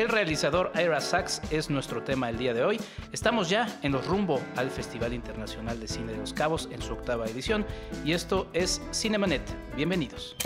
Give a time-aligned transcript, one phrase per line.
[0.00, 2.80] El realizador Ira Sachs es nuestro tema el día de hoy.
[3.12, 6.94] Estamos ya en los rumbo al Festival Internacional de Cine de los Cabos en su
[6.94, 7.66] octava edición
[8.02, 9.42] y esto es Cinemanet.
[9.76, 10.36] Bienvenidos.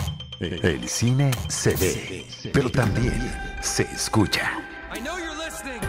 [0.41, 3.31] El cine se ve, pero también
[3.61, 4.59] se escucha.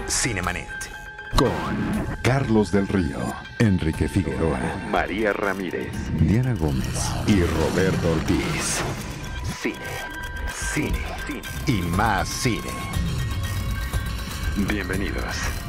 [0.08, 0.68] Cinemanet.
[1.36, 1.50] Con
[2.22, 4.60] Carlos del Río, Enrique Figueroa,
[4.92, 5.90] María Ramírez,
[6.20, 8.80] Diana Gómez y Roberto Ortiz.
[9.60, 9.74] Cine,
[10.54, 12.70] cine, cine y más cine.
[14.56, 15.65] Bienvenidos.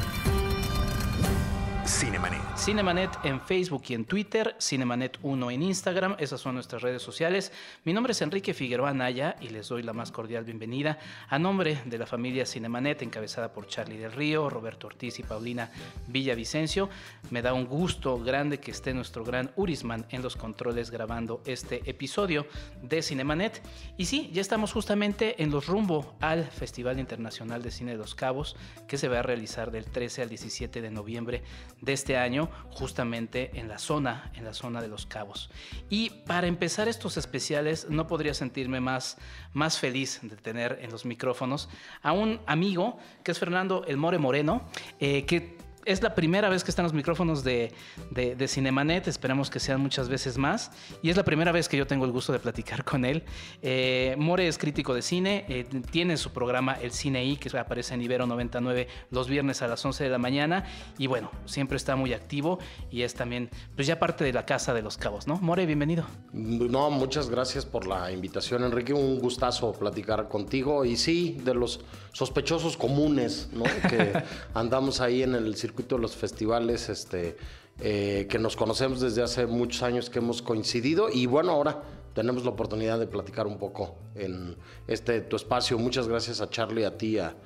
[1.88, 2.42] Cinemanet.
[2.54, 7.50] Cinemanet en Facebook y en Twitter, Cinemanet1 en Instagram, esas son nuestras redes sociales.
[7.84, 10.98] Mi nombre es Enrique Figueroa Naya y les doy la más cordial bienvenida
[11.30, 15.70] a nombre de la familia Cinemanet encabezada por Charlie del Río, Roberto Ortiz y Paulina
[16.08, 16.90] Villavicencio.
[17.30, 21.88] Me da un gusto grande que esté nuestro gran Urisman en los controles grabando este
[21.88, 22.46] episodio
[22.82, 23.62] de Cinemanet.
[23.96, 28.14] Y sí, ya estamos justamente en los rumbo al Festival Internacional de Cine de los
[28.14, 31.42] Cabos que se va a realizar del 13 al 17 de noviembre
[31.80, 35.50] de este año justamente en la zona, en la zona de los cabos.
[35.90, 39.18] Y para empezar estos especiales no podría sentirme más,
[39.52, 41.68] más feliz de tener en los micrófonos
[42.02, 44.62] a un amigo que es Fernando El More Moreno,
[45.00, 47.72] eh, que es la primera vez que están los micrófonos de,
[48.10, 50.70] de, Cinemanet, esperamos que sean muchas veces más.
[51.02, 53.24] Y es la primera vez que yo tengo el gusto de platicar con él.
[53.62, 57.94] Eh, More es crítico de cine, eh, tiene su programa El Cine I, que aparece
[57.94, 60.64] en Ibero 99 los viernes a las 11 de la mañana.
[60.98, 62.58] Y bueno, siempre está muy activo
[62.90, 65.36] y es también, pues ya parte de la Casa de los Cabos, ¿no?
[65.36, 66.04] More, bienvenido.
[66.32, 68.92] No, muchas gracias por la invitación, Enrique.
[68.92, 70.84] Un gustazo platicar contigo.
[70.84, 71.80] Y sí, de los
[72.12, 73.64] sospechosos comunes, ¿no?
[73.88, 74.12] Que
[74.54, 77.36] andamos ahí en el circuito de los festivales, este,
[77.80, 81.82] eh, que nos conocemos desde hace muchos años que hemos coincidido y bueno, ahora
[82.14, 85.78] tenemos la oportunidad de platicar un poco en este tu espacio.
[85.78, 87.36] Muchas gracias a Charlie, a ti, a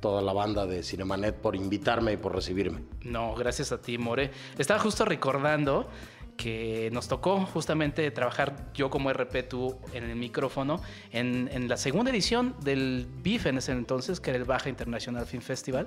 [0.00, 2.82] toda la banda de Cinemanet por invitarme y por recibirme.
[3.02, 4.30] No, gracias a ti, More.
[4.58, 5.88] Estaba justo recordando
[6.42, 12.10] que nos tocó justamente trabajar yo como RP, tú en el micrófono, en, la segunda
[12.10, 15.86] edición del BIF en ese entonces, que era el Baja International Film Festival.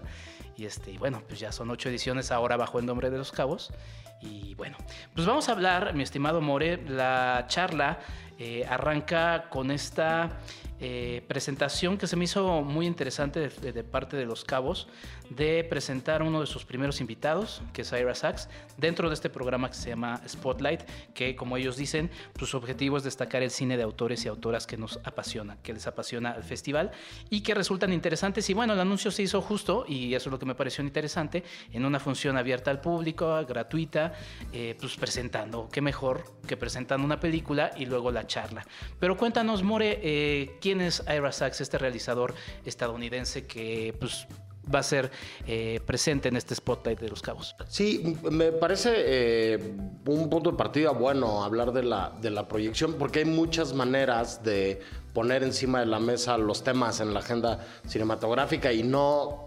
[0.56, 3.74] Y, este, bueno, pues ya son ocho ediciones ahora bajo el nombre de Los Cabos.
[4.22, 4.78] Y bueno,
[5.14, 8.00] pues vamos a hablar, mi estimado More, la charla
[8.40, 10.40] eh, arranca con esta
[10.80, 14.88] eh, presentación que se me hizo muy interesante de, parte de Los Cabos,
[15.30, 19.70] de presentar uno de sus primeros invitados, que es Ira Sachs, dentro de este programa
[19.70, 20.82] que se llama Spotlight,
[21.14, 24.68] que como ellos dicen, pues, su objetivo es destacar el cine de autores y autoras
[24.68, 26.92] que nos apasiona, que les apasiona al festival
[27.30, 28.50] y que resultan interesantes.
[28.50, 31.44] Y bueno, el anuncio se hizo justo, y eso es lo que me pareció interesante,
[31.72, 34.14] en una función abierta al público, gratuita,
[34.52, 38.66] eh, pues presentando, qué mejor que presentando una película y luego la charla.
[39.00, 42.34] Pero cuéntanos, More, eh, ¿quién es Ira Sachs, este realizador
[42.66, 44.26] estadounidense que pues,
[44.74, 45.12] va a ser
[45.46, 47.56] eh, presente en este spotlight de los cabos.
[47.68, 49.76] Sí, me parece eh,
[50.08, 54.44] un punto de partida bueno hablar de la, de la proyección, porque hay muchas maneras
[54.44, 54.82] de
[55.14, 59.45] poner encima de la mesa los temas en la agenda cinematográfica y no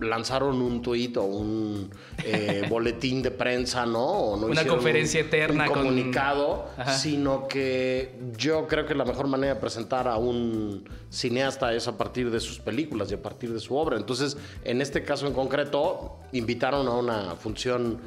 [0.00, 1.90] lanzaron un tuit o un
[2.24, 4.32] eh, boletín de prensa, ¿no?
[4.32, 5.66] Una conferencia eterna.
[5.68, 11.72] Un comunicado, sino que yo creo que la mejor manera de presentar a un cineasta
[11.74, 13.96] es a partir de sus películas y a partir de su obra.
[13.96, 18.00] Entonces, en este caso en concreto, invitaron a una función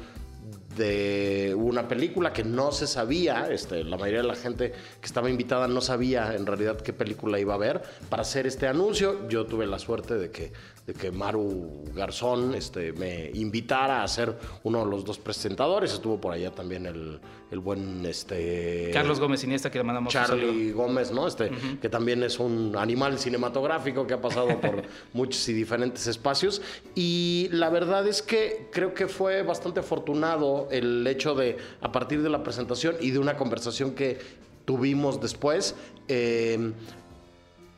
[0.78, 5.28] de una película que no se sabía, este, la mayoría de la gente que estaba
[5.28, 9.28] invitada no sabía en realidad qué película iba a ver para hacer este anuncio.
[9.28, 10.52] Yo tuve la suerte de que
[10.88, 15.92] de que Maru Garzón este, me invitara a ser uno de los dos presentadores.
[15.92, 20.72] Estuvo por allá también el, el buen este Carlos Gómez Iniesta que le mandamos Charlie
[20.72, 21.28] Gómez, ¿no?
[21.28, 21.50] Este,
[21.82, 24.82] que también es un animal cinematográfico que ha pasado por
[25.12, 26.62] muchos y diferentes espacios.
[26.94, 32.22] Y la verdad es que creo que fue bastante afortunado el hecho de, a partir
[32.22, 34.18] de la presentación y de una conversación que
[34.64, 35.74] tuvimos después,
[36.08, 36.72] eh,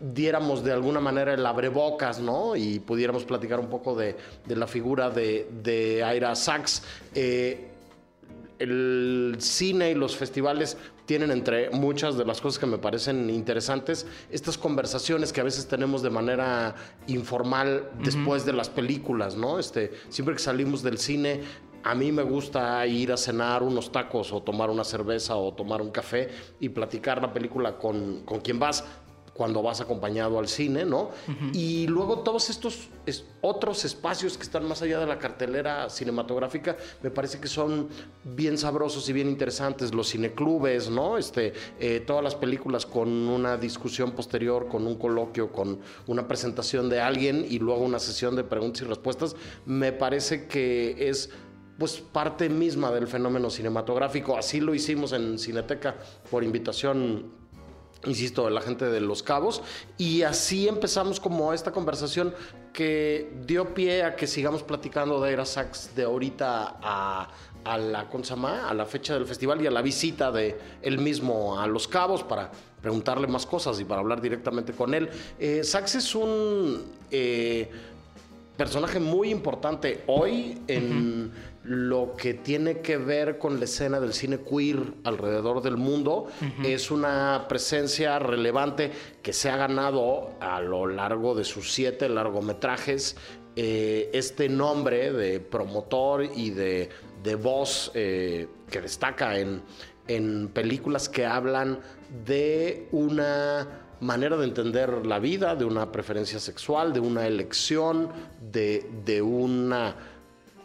[0.00, 2.56] diéramos de alguna manera el abrebocas, ¿no?
[2.56, 4.16] Y pudiéramos platicar un poco de,
[4.48, 6.82] la figura de, de Aira Sachs.
[7.14, 7.66] Eh,
[8.58, 10.76] el cine y los festivales
[11.06, 15.66] tienen entre muchas de las cosas que me parecen interesantes estas conversaciones que a veces
[15.66, 16.76] tenemos de manera
[17.06, 19.58] informal después de las películas, ¿no?
[19.58, 21.40] Este, siempre que salimos del cine
[21.82, 25.80] a mí me gusta ir a cenar unos tacos o tomar una cerveza o tomar
[25.80, 26.28] un café
[26.60, 28.84] y platicar la película con, con quien vas
[29.40, 31.12] cuando vas acompañado al cine, ¿no?
[31.54, 32.90] Y luego todos estos
[33.40, 37.88] otros espacios que están más allá de la cartelera cinematográfica, me parece que son
[38.22, 39.94] bien sabrosos y bien interesantes.
[39.94, 41.16] Los cineclubes, ¿no?
[41.16, 46.90] Este, eh, todas las películas con una discusión posterior, con un coloquio, con una presentación
[46.90, 51.30] de alguien y luego una sesión de preguntas y respuestas, me parece que es
[51.78, 54.36] pues parte misma del fenómeno cinematográfico.
[54.36, 55.96] Así lo hicimos en Cineteca
[56.30, 57.39] por invitación
[58.06, 59.62] insisto, la gente de Los Cabos,
[59.98, 62.34] y así empezamos como esta conversación
[62.72, 67.28] que dio pie a que sigamos platicando de Era Sax de ahorita a,
[67.64, 71.58] a la Consama, a la fecha del festival y a la visita de él mismo
[71.60, 72.50] a Los Cabos para
[72.80, 75.10] preguntarle más cosas y para hablar directamente con él.
[75.38, 77.70] Eh, Sax es un eh,
[78.56, 84.38] personaje muy importante hoy en lo que tiene que ver con la escena del cine
[84.38, 86.28] queer alrededor del mundo.
[86.64, 88.90] Es una presencia relevante
[89.22, 93.16] que se ha ganado a lo largo de sus siete largometrajes.
[93.56, 96.88] Eh, este nombre de promotor y de,
[97.42, 99.62] voz eh, que destaca en,
[100.52, 101.78] películas que hablan
[102.24, 103.68] de una
[104.00, 108.08] manera de entender la vida, de una preferencia sexual, de una elección,
[108.40, 109.94] de, de una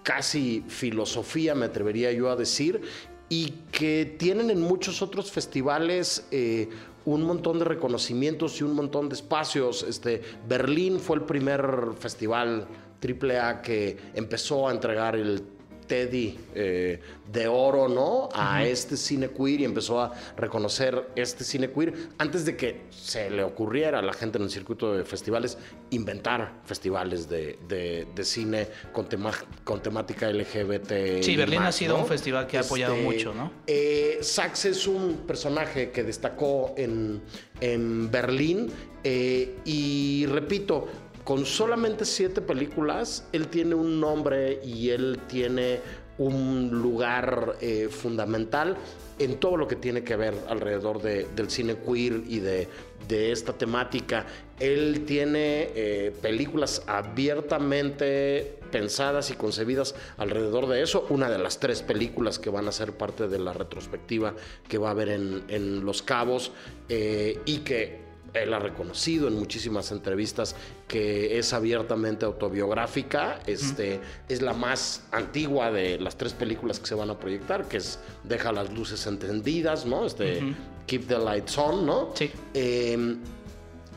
[0.05, 2.79] casi filosofía, me atrevería yo a decir,
[3.27, 6.69] y que tienen en muchos otros festivales eh,
[7.05, 9.83] un montón de reconocimientos y un montón de espacios.
[9.83, 12.67] Este, Berlín fue el primer festival
[13.03, 15.43] AAA que empezó a entregar el
[15.87, 16.99] Teddy eh,
[17.31, 18.29] de oro, ¿no?
[18.33, 23.29] A este cine queer y empezó a reconocer este cine queer antes de que se
[23.29, 25.57] le ocurriera a la gente en el circuito de festivales
[25.91, 29.07] inventar festivales de, cine con,
[29.63, 31.21] con temática LGBT.
[31.21, 33.51] Sí, Berlín ha sido un festival que ha apoyado este, mucho, ¿no?
[33.67, 37.21] Eh, Sachs es un personaje que destacó en,
[37.61, 38.71] en Berlín
[39.07, 40.87] eh, y repito,
[41.25, 45.81] con solamente siete películas, él tiene un nombre y él tiene
[46.19, 48.77] un lugar eh, fundamental
[49.17, 52.67] en todo lo que tiene que ver alrededor del cine queer y de,
[53.09, 54.25] esta temática.
[54.59, 61.05] Él tiene eh, películas abiertamente pensadas y concebidas alrededor de eso.
[61.09, 64.35] Una de las tres películas que van a ser parte de la retrospectiva
[64.67, 66.51] que va a haber en, Los Cabos
[66.89, 68.04] eh, y que
[68.43, 70.55] él ha reconocido en muchísimas entrevistas
[70.87, 73.39] que es abiertamente autobiográfica.
[73.45, 73.99] Este,
[74.29, 77.99] Es la más antigua de las tres películas que se van a proyectar, que es
[78.23, 80.05] Deja las luces encendidas, ¿no?
[80.05, 80.55] Este,
[80.87, 82.11] Keep the Lights On, ¿no?
[82.15, 82.31] Sí.
[82.53, 83.19] Em,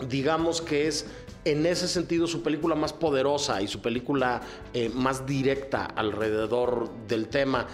[0.08, 1.06] digamos que es
[1.44, 4.42] en ese sentido su película más poderosa y su película
[4.74, 7.66] eh, más directa alrededor del tema.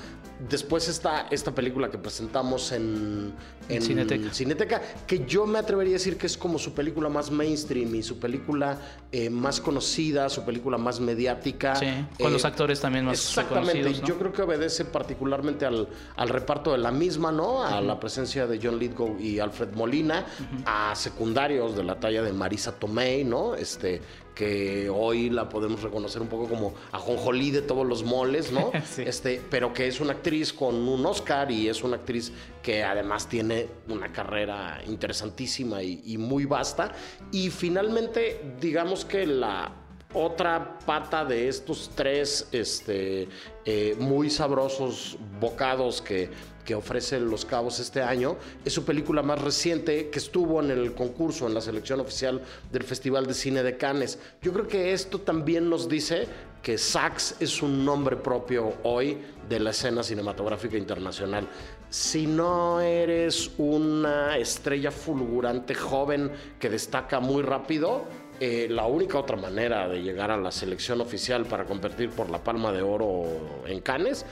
[0.48, 3.32] Después está esta película que presentamos en,
[3.80, 4.82] Cineteca.
[5.06, 8.18] que yo me atrevería a decir que es como su película más mainstream y su
[8.18, 8.78] película
[9.10, 11.76] eh, más conocida, su película más mediática.
[11.76, 11.86] Sí,
[12.20, 15.88] con los eh, actores también más Exactamente, yo creo que obedece particularmente al,
[16.28, 17.64] reparto de la misma, ¿no?
[17.64, 20.26] A la presencia de John Lithgow y Alfred Molina,
[20.66, 23.54] a secundarios de la talla de Marisa Tomei, ¿no?
[23.54, 24.02] Este,
[24.34, 28.72] que hoy la podemos reconocer un poco como ajonjolí de todos los moles, ¿no?
[28.98, 32.32] Este, pero que es una actriz con un Oscar y es una actriz
[32.62, 36.92] que además tiene una carrera interesantísima y, muy vasta.
[37.32, 39.83] Y finalmente, digamos que la
[40.14, 43.28] otra pata de estos tres este,
[43.64, 46.30] eh, muy sabrosos bocados que
[46.64, 48.36] que ofrece Los Cabos este año.
[48.64, 52.82] Es su película más reciente que estuvo en el concurso, en la selección oficial del
[52.82, 54.18] Festival de Cine de Cannes.
[54.42, 56.26] Yo creo que esto también nos dice
[56.62, 59.18] que Sachs es un nombre propio hoy
[59.48, 61.46] de la escena cinematográfica internacional.
[61.90, 68.06] Si no eres una estrella fulgurante joven que destaca muy rápido,
[68.44, 72.44] eh, la única otra manera de llegar a la selección oficial para competir por la
[72.44, 74.26] Palma de Oro en Cannes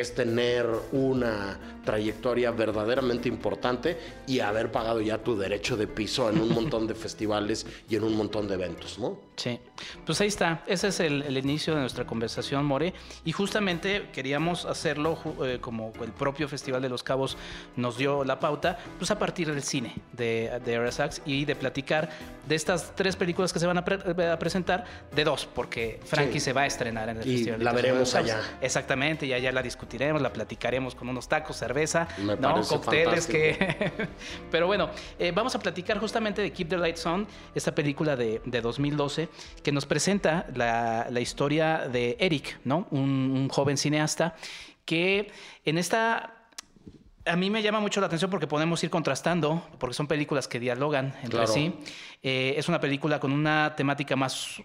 [0.00, 6.40] es tener una trayectoria verdaderamente importante y haber pagado ya tu derecho de piso en
[6.40, 9.18] un montón de festivales y en un montón de eventos, ¿no?
[9.36, 9.58] Sí,
[10.04, 12.92] pues ahí está, ese es el, inicio de nuestra conversación, More,
[13.24, 17.36] y justamente queríamos hacerlo eh, como el propio Festival de los Cabos
[17.76, 22.10] nos dio la pauta, pues a partir del cine de, de RSX y de platicar
[22.48, 26.62] de estas tres películas que se van a, presentar, de dos, porque Frankie se va
[26.62, 27.62] a estrenar en el y Festival.
[27.62, 28.40] La veremos allá.
[28.60, 32.60] Exactamente, y allá la discutiremos, la platicaremos con unos tacos, cerveza, ¿no?
[32.62, 34.08] cócteles que...
[34.50, 38.42] Pero bueno, eh, vamos a platicar justamente de Keep the Lights On, esta película de,
[38.44, 39.30] de 2012
[39.62, 42.86] que nos presenta la, historia de Eric, ¿no?
[42.90, 44.34] Un, joven cineasta
[44.84, 45.32] que
[45.64, 46.34] en esta
[47.24, 50.60] a mí me llama mucho la atención porque podemos ir contrastando, porque son películas que
[50.60, 51.74] dialogan entre sí.
[52.22, 54.62] Eh, es una película con una temática más,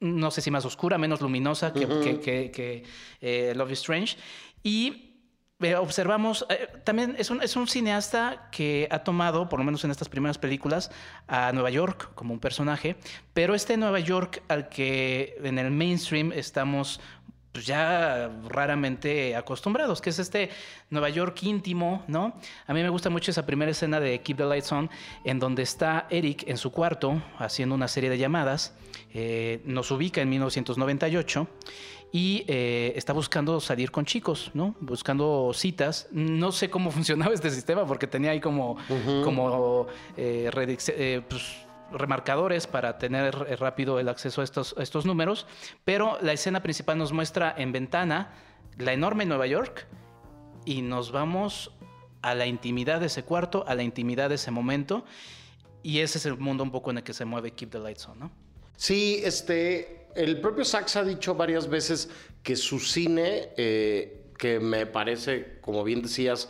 [0.00, 2.84] no sé si más oscura, menos luminosa que,
[3.20, 4.16] eh, Love is Strange.
[4.66, 5.14] Y
[5.60, 6.44] eh, observamos,
[6.82, 10.38] también es un, es un cineasta que ha tomado, por lo menos en estas primeras
[10.38, 10.90] películas,
[11.28, 12.96] a Nueva York como un personaje,
[13.32, 16.98] pero este Nueva York al que en el mainstream estamos
[17.52, 20.50] pues ya raramente acostumbrados, que es este
[20.90, 22.34] Nueva York íntimo, ¿no?
[22.66, 24.90] A mí me gusta mucho esa primera escena de Keep the Lights On,
[25.24, 28.74] en donde está Eric en su cuarto haciendo una serie de llamadas,
[29.14, 31.48] eh, nos ubica en 1998
[32.16, 34.74] y eh, está buscando salir con chicos, ¿no?
[34.80, 36.08] Buscando citas.
[36.12, 38.78] No sé cómo funcionaba este sistema porque tenía ahí como,
[39.22, 45.46] como eh, pues, remarcadores para tener eh, rápido el acceso a estos, estos números,
[45.84, 48.32] pero la escena principal nos muestra en ventana
[48.78, 49.86] la enorme Nueva York
[50.64, 51.70] y nos vamos
[52.22, 55.04] a la intimidad de ese cuarto, a la intimidad de ese momento,
[55.82, 58.08] y ese es el mundo un poco en el que se mueve Keep the Lights
[58.08, 58.45] On, ¿no?
[58.76, 62.10] Sí, este, el propio Sachs ha dicho varias veces
[62.42, 66.48] que su cine, eh, que me parece, como bien decías,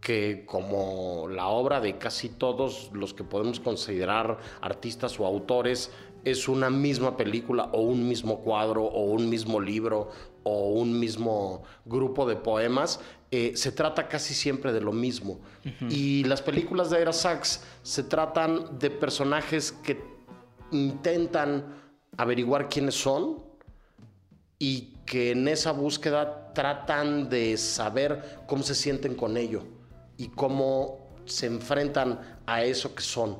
[0.00, 5.90] que como la obra de casi todos los que podemos considerar artistas o autores
[6.24, 10.10] es una misma película o un mismo cuadro o un mismo libro
[10.42, 13.00] o un mismo grupo de poemas,
[13.32, 15.40] eh, se trata casi siempre de lo mismo.
[15.90, 20.15] Y las películas de Era Sachs se tratan de personajes que
[20.70, 21.64] intentan
[22.16, 23.44] averiguar quiénes son
[24.58, 29.64] y que en esa búsqueda tratan de saber cómo se sienten con ello
[30.16, 33.38] y cómo se enfrentan a eso que son.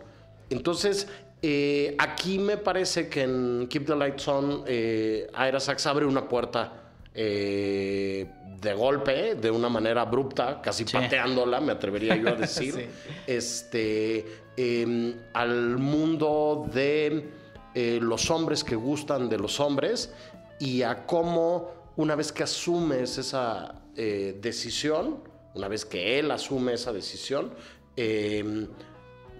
[0.50, 1.08] Entonces,
[1.42, 6.28] eh, aquí me parece que en Keep the Lights On, eh, Aira Sachs abre una
[6.28, 6.72] puerta
[7.14, 8.26] eh,
[8.60, 12.88] de golpe, de una manera abrupta, casi pateándola, me atrevería yo a decir,
[13.26, 14.24] este,
[14.56, 17.30] em, al mundo de
[18.00, 20.10] los hombres que gustan de los hombres
[20.58, 25.18] y a cómo una vez que asumes esa decisión,
[25.54, 27.52] una vez que él asume esa decisión,
[27.96, 28.66] em,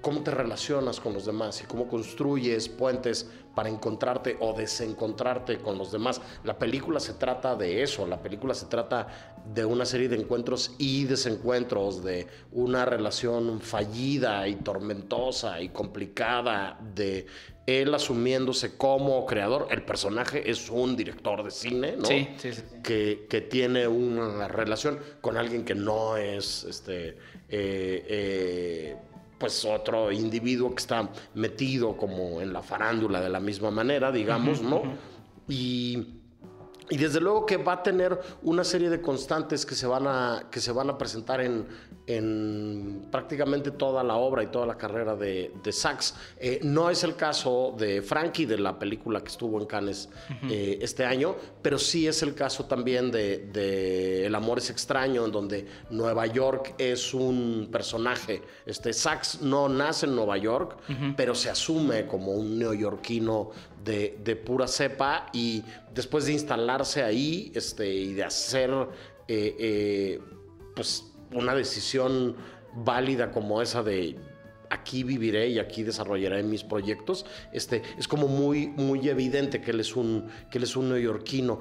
[0.01, 5.79] cómo te relacionas con los demás y cómo construyes puentes para encontrarte o desencontrarte con
[5.79, 6.21] los demás.
[6.45, 10.75] La película se trata de eso, la película se trata de una serie de encuentros
[10.79, 17.27] y desencuentros, de una relación fallida y tormentosa y complicada, de
[17.67, 19.69] él asumiéndose como creador.
[19.71, 22.05] El personaje es un director de cine, ¿no?
[22.05, 22.63] Sí, sí, sí.
[22.83, 27.17] Que, que, tiene una relación con alguien que no es este.
[27.49, 28.97] Eh, eh,
[29.39, 34.63] pues otro individuo que está metido como en la farándula de la misma manera, digamos,
[34.63, 34.83] ¿no?
[35.49, 36.17] Y
[36.89, 40.45] y desde luego que va a tener una serie de constantes que se van a,
[40.51, 41.67] que se van a presentar en,
[42.07, 46.15] en prácticamente toda la obra y toda la carrera de, de Sachs.
[46.39, 50.09] Eh, no es el caso de Frankie, de la película que estuvo en Cannes
[50.49, 55.25] eh, este año, pero sí es el caso también de, de, El amor es extraño,
[55.25, 58.43] en donde Nueva York es un personaje.
[58.65, 60.79] Este, Sachs no nace en Nueva York,
[61.17, 63.51] pero se asume como un neoyorquino
[63.85, 68.71] de, pura cepa y después de instalarse ahí este, y de hacer
[69.29, 70.21] eh,
[70.75, 72.37] pues una decisión
[72.75, 74.17] válida como esa de
[74.71, 79.81] aquí viviré y aquí desarrollaré mis proyectos, este, es como muy, muy evidente que él
[79.81, 81.59] es un, que él es un neoyorquino.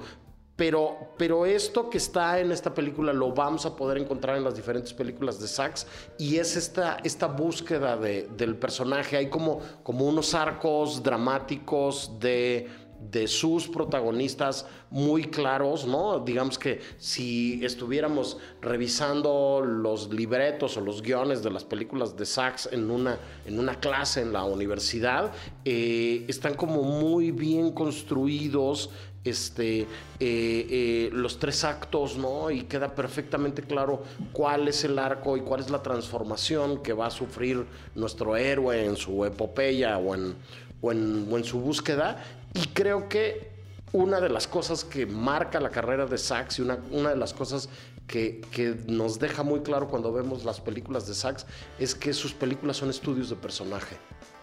[0.56, 4.56] Pero, pero esto que está en esta película lo vamos a poder encontrar en las
[4.56, 9.18] diferentes películas de Sachs y es esta, esta búsqueda de, del personaje.
[9.18, 12.68] Hay como, como unos arcos dramáticos de,
[13.00, 16.20] de sus protagonistas muy claros, ¿no?
[16.20, 22.68] Digamos que si estuviéramos revisando los libretos o los guiones de las películas de Sachs
[22.72, 25.32] en una, en una clase en la universidad,
[25.64, 28.90] eh, están como muy bien construidos
[29.26, 29.86] este, eh,
[30.20, 32.50] eh, los tres actos, ¿no?
[32.50, 37.06] Y queda perfectamente claro cuál es el arco y cuál es la transformación que va
[37.06, 40.36] a sufrir nuestro héroe en su epopeya o en,
[40.80, 42.22] o en, su búsqueda.
[42.56, 43.50] Y creo que
[43.92, 47.34] una de las cosas que marca la carrera de Sachs y una, una de las
[47.34, 47.68] cosas
[48.06, 51.44] que, que, nos deja muy claro cuando vemos las películas de Sachs
[51.78, 53.96] es que sus películas son estudios de personaje.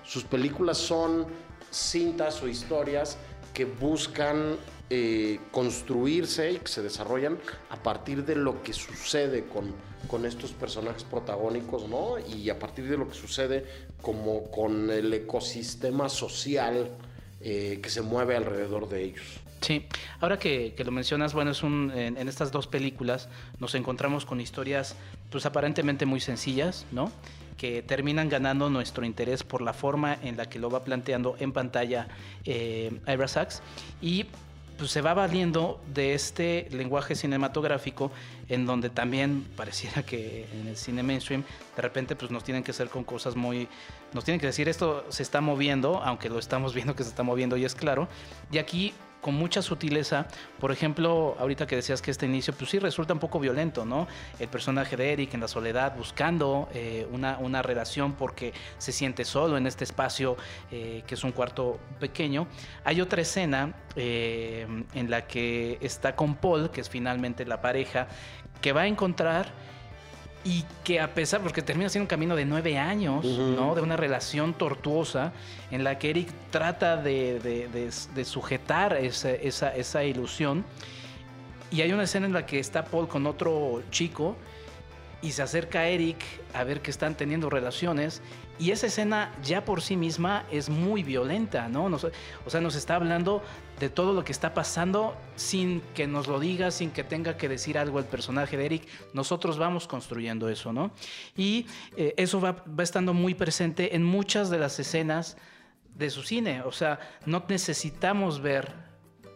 [0.06, 1.26] Sus películas son
[1.72, 3.18] cintas o historias
[3.54, 4.58] que buscan
[4.90, 7.40] eh, construirse y que se desarrollan
[7.72, 9.74] a partir de lo que sucede con,
[10.08, 12.20] con estos personajes protagónicos, ¿no?
[12.20, 13.66] Y a partir de lo que sucede
[14.04, 16.92] como con el ecosistema social
[17.44, 19.24] eh, que se mueve alrededor de ellos.
[19.60, 19.86] Sí,
[20.20, 24.96] ahora que, lo mencionas, bueno, es un, en, estas dos películas nos encontramos con historias
[25.30, 27.12] pues aparentemente muy sencillas, ¿no?
[27.58, 31.54] Que terminan ganando nuestro interés por la forma en la que lo va planteando en
[31.54, 32.08] pantalla
[32.44, 33.62] eh, Ira Sachs
[34.02, 34.26] y
[34.84, 38.12] pues se va valiendo de este lenguaje cinematográfico
[38.50, 41.46] en donde también pareciera que en el cine mainstream
[41.78, 43.70] de repente pues nos tienen que hacer con cosas muy
[44.12, 47.24] nos tienen que decir esto se está moviendo aunque lo estamos viendo que se está
[47.24, 48.10] moviendo y es claro.
[48.52, 50.28] Y aquí con mucha sutileza.
[50.60, 54.06] Por ejemplo, ahorita que decías que este inicio, pues sí resulta un poco violento, ¿no?
[54.38, 59.24] El personaje de Eric en la soledad buscando eh, una, una, relación porque se siente
[59.24, 60.36] solo en este espacio
[60.72, 62.48] eh, que es un cuarto pequeño.
[62.84, 68.08] Hay otra escena eh, en la que está con Paul, que es finalmente la pareja,
[68.62, 69.48] que va a encontrar
[70.44, 73.76] y que a pesar, porque termina siendo un camino de nueve años, ¿no?
[73.76, 75.32] De una relación tortuosa
[75.72, 77.90] en la que Eric trata de,
[78.26, 80.66] sujetar esa, esa, esa, ilusión.
[81.72, 84.36] Y hay una escena en la que está Paul con otro chico
[85.24, 86.22] y se acerca a Eric
[86.54, 88.22] a ver que están teniendo relaciones
[88.60, 91.86] y esa escena ya por sí misma es muy violenta, ¿no?
[91.86, 93.42] o sea, nos está hablando
[93.80, 97.50] de todo lo que está pasando sin que nos lo diga, sin que tenga que
[97.50, 98.88] decir algo el personaje de Eric.
[99.14, 100.92] Nosotros vamos construyendo eso, ¿no?
[101.36, 101.66] Y
[101.98, 105.38] eh, eso va, va estando muy presente en muchas de las escenas
[105.96, 106.62] de su cine.
[106.62, 108.83] O sea, no necesitamos ver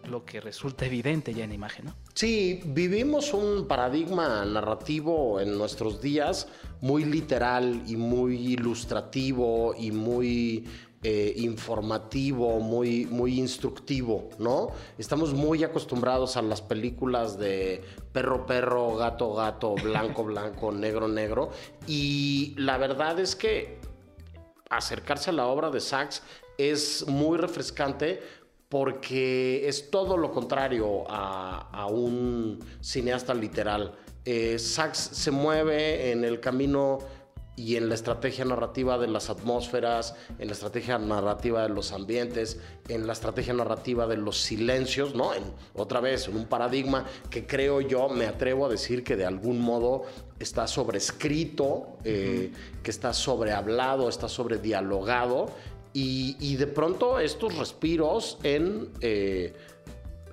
[0.07, 1.95] lo que resulta evidente ya en imagen, ¿no?
[2.13, 6.47] Sí, vivimos un paradigma narrativo en nuestros días
[6.81, 10.65] muy literal y muy ilustrativo y muy
[11.03, 14.69] eh, informativo, muy, muy instructivo, ¿no?
[14.97, 21.51] Estamos muy acostumbrados a las películas de perro, perro, gato, gato, blanco, blanco, negro, negro.
[21.85, 23.79] Y la verdad es que
[24.69, 26.23] acercarse a la obra de Sachs
[26.57, 28.21] es muy refrescante
[28.69, 33.95] porque es todo lo contrario a, un cineasta literal.
[34.25, 36.99] Eh, Sachs se mueve en el camino
[37.55, 42.59] y en la estrategia narrativa de las atmósferas, en la estrategia narrativa de los ambientes,
[42.87, 45.33] en la estrategia narrativa de los silencios, ¿no?
[45.33, 45.43] En,
[45.73, 49.59] otra vez, en un paradigma que creo yo, me atrevo a decir que de algún
[49.59, 50.03] modo
[50.37, 52.51] está sobrescrito, eh,
[52.83, 55.47] que está sobrehablado, está sobredialogado
[55.99, 59.51] y, de pronto estos respiros en eh,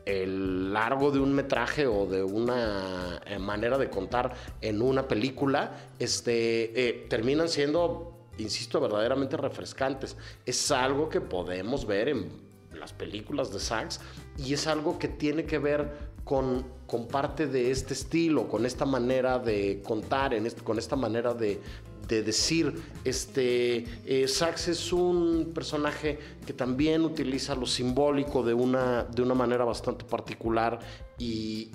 [0.05, 5.75] el largo de un metraje o de una eh, manera de contar en una película,
[5.99, 10.19] este, eh, terminan siendo, insisto, verdaderamente refrescantes.
[10.45, 12.29] Es algo que podemos ver en
[12.79, 14.01] las películas de Sachs
[14.37, 18.85] y es algo que tiene que ver con, con parte de este estilo, con esta
[18.85, 21.59] manera de contar, con esta manera de,
[22.09, 29.05] de decir, este, eh, Sax es un personaje que también utiliza lo simbólico de una,
[29.05, 30.79] de una manera bastante particular
[31.19, 31.71] y,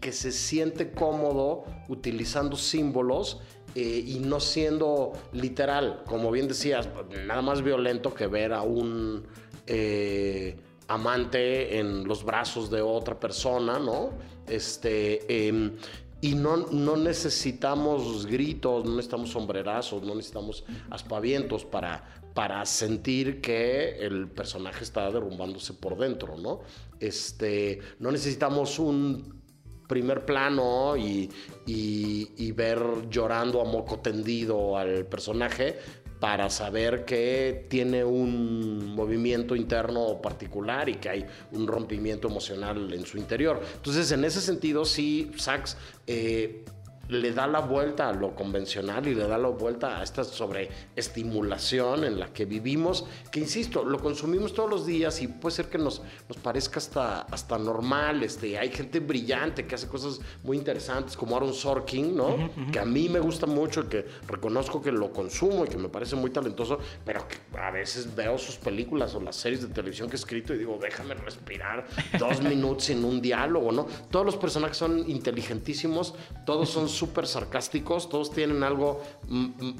[0.00, 3.40] que se siente cómodo utilizando símbolos
[3.76, 6.88] eh, y no siendo literal, como bien decías,
[7.24, 9.24] nada más violento que ver a un
[9.68, 14.10] eh, amante en los brazos de otra persona, ¿no?
[14.48, 15.76] Este, em,
[16.20, 22.04] y no, no necesitamos gritos, no necesitamos sombrerazos, no necesitamos aspavientos para,
[22.34, 26.60] para sentir que el personaje está derrumbándose por dentro, ¿no?
[26.98, 29.40] Este, no necesitamos un
[29.88, 31.28] primer plano y,
[31.66, 32.78] y, ver
[33.10, 35.78] llorando a moco tendido al personaje
[36.20, 43.06] para saber que tiene un movimiento interno particular y que hay un rompimiento emocional en
[43.06, 43.60] su interior.
[43.76, 46.62] Entonces, en ese sentido, sí, Sachs eh,
[47.10, 52.04] le da la vuelta a lo convencional y le da la vuelta a esta sobreestimulación
[52.04, 55.78] en la que vivimos, que insisto, lo consumimos todos los días y puede ser que
[55.78, 58.22] nos, nos parezca hasta, hasta normal.
[58.22, 62.50] Este, hay gente brillante que hace cosas muy interesantes, como Aaron Sorkin, ¿no?
[62.72, 66.16] Que a mí me gusta mucho, que reconozco que lo consumo y que me parece
[66.16, 70.16] muy talentoso, pero que a veces veo sus películas o las series de televisión que
[70.16, 71.86] he escrito y digo, déjame respirar
[72.18, 73.86] dos minutos sin un diálogo, ¿no?
[74.10, 76.14] Todos los personajes son inteligentísimos,
[76.46, 79.00] todos son súper sarcásticos, todos tienen algo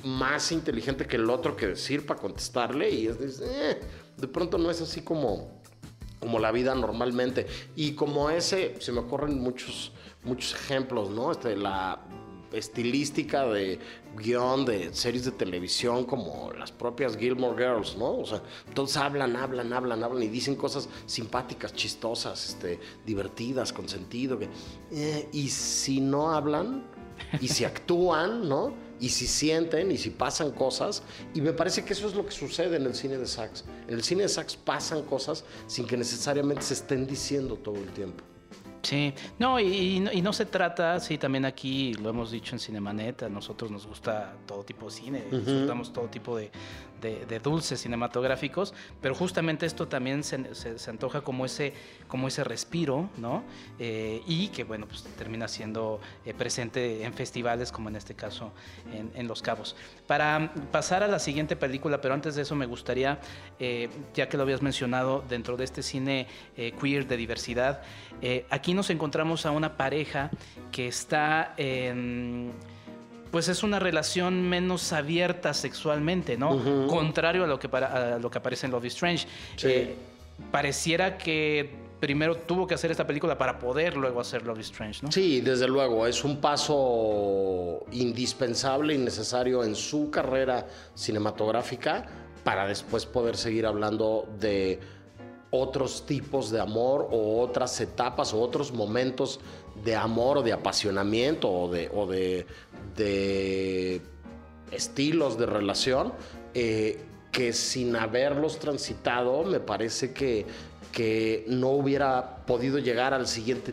[0.04, 3.78] más inteligente que el otro que decir para contestarle y es eh,
[4.16, 5.60] de pronto no es así como,
[6.18, 7.46] como la vida normalmente.
[7.76, 9.92] Y como ese, se me ocurren muchos,
[10.24, 11.30] muchos ejemplos, ¿no?
[11.32, 12.00] Este, la
[12.52, 13.78] estilística de
[14.16, 18.18] guion de series de televisión como las propias Gilmore Girls, ¿no?
[18.18, 18.42] O sea,
[18.74, 24.38] todos hablan, hablan, hablan, hablan y dicen cosas simpáticas, chistosas, este, divertidas, con sentido.
[24.90, 26.89] Eh, y si no hablan,
[27.40, 28.90] y si actúan, ¿no?
[29.00, 31.02] y si sienten y si pasan cosas.
[31.34, 33.64] Y me parece que eso es lo que sucede en el cine de sax.
[33.88, 37.90] En el cine de sax pasan cosas sin que necesariamente se estén diciendo todo el
[37.92, 38.22] tiempo.
[38.82, 43.28] Sí, no y, no, se trata, sí, también aquí lo hemos dicho en Cinemanet, a
[43.28, 46.50] nosotros nos gusta todo tipo de cine, disfrutamos todo tipo de,
[47.00, 51.72] de, dulces cinematográficos, pero justamente esto también se, se, antoja como ese,
[52.06, 53.42] como ese respiro, ¿no?
[53.78, 58.52] Eh, y que, bueno, pues termina siendo eh, presente en festivales, como en este caso
[58.92, 59.76] en, en, Los Cabos.
[60.06, 63.20] Para pasar a la siguiente película, pero antes de eso me gustaría,
[63.58, 66.26] eh, ya que lo habías mencionado, dentro de este cine
[66.80, 67.82] queer de diversidad,
[68.50, 70.30] aquí nos encontramos a una pareja
[70.72, 72.52] que está en
[73.30, 76.86] pues es una relación menos abierta sexualmente, ¿no?
[76.86, 79.26] Contrario a lo, que para, lo que aparece en Love is Strange.
[79.62, 79.94] Eh,
[80.50, 85.00] pareciera que primero tuvo que hacer esta película para poder luego hacer Love is Strange,
[85.02, 85.12] ¿no?
[85.12, 92.06] Sí, desde luego, es un paso indispensable y necesario en su carrera cinematográfica
[92.42, 94.80] para después poder seguir hablando de
[95.50, 99.40] otros tipos de amor o otras etapas o otros momentos
[99.84, 102.46] de amor o de apasionamiento o de, o de,
[102.96, 104.00] de
[104.70, 106.12] estilos de relación
[106.54, 106.98] eh,
[107.32, 110.46] que sin haberlos transitado me parece que,
[110.92, 113.72] que no hubiera podido llegar al siguiente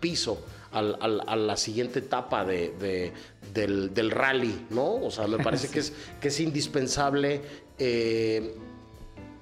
[0.00, 0.44] piso.
[0.72, 3.12] a la siguiente etapa de,
[3.54, 4.96] del, rally, ¿no?
[4.96, 7.40] O sea, me parece que, es, que es indispensable
[7.78, 8.54] eh,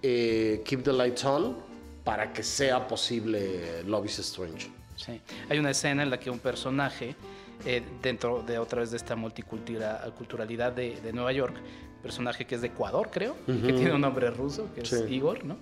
[0.03, 1.57] eh, Keep the Lights On
[2.05, 4.71] para que sea posible Love is Strange.
[4.97, 5.21] Sí.
[5.51, 7.17] Hay una escena en la que un personaje
[7.65, 11.57] eh, dentro de otra vez de esta multiculturalidad de, de, Nueva York,
[12.03, 15.57] personaje que es de Ecuador, creo, que tiene un nombre ruso, que es Igor, ¿no?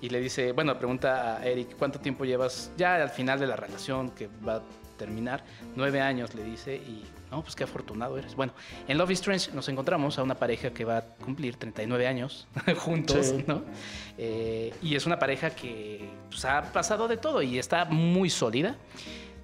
[0.00, 3.56] Y le dice, bueno, pregunta a Eric, ¿cuánto tiempo llevas ya al final de la
[3.56, 4.62] relación que va a
[4.98, 5.42] terminar?
[5.76, 8.34] Nueve años, le dice, y no, pues qué afortunado eres.
[8.34, 8.52] Bueno,
[8.86, 12.46] en Love is Strange nos encontramos a una pareja que va a cumplir 39 años
[12.78, 13.62] juntos, ¿no?
[14.18, 18.76] Eh, y es una pareja que pues, ha pasado de todo y está muy sólida.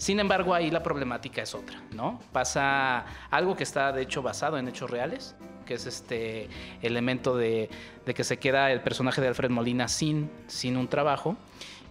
[0.01, 2.21] Sin embargo, ahí la problemática es otra, ¿no?
[2.33, 5.37] Pasa algo que está de hecho basado en hechos reales,
[5.67, 6.49] que es este
[6.81, 7.69] elemento de,
[8.07, 11.37] que se queda el personaje de Alfred Molina sin, sin un trabajo.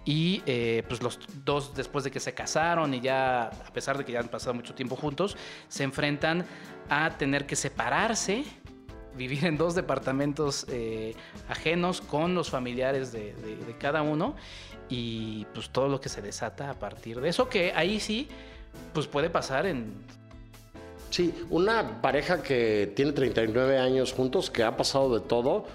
[0.06, 4.04] Y eh, pues los dos, después de que se casaron y ya, a pesar de
[4.04, 6.48] que ya han pasado mucho tiempo juntos, se enfrentan
[6.90, 8.44] a tener que separarse,
[9.16, 11.14] vivir en dos departamentos eh,
[11.48, 14.36] ajenos con los familiares de, de cada uno
[14.90, 18.28] y pues todo lo que se desata a partir de eso, que ahí sí,
[18.94, 19.94] pues puede pasar en...
[21.12, 25.66] Sí, una pareja que tiene 39 años juntos, que ha pasado de todo,